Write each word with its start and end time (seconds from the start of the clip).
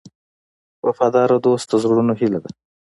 وفادار 0.87 1.29
دوست 1.45 1.67
د 1.69 1.73
زړونو 1.83 2.13
هیله 2.19 2.39
ده. 2.43 2.49